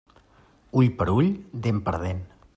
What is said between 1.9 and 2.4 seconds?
per dent.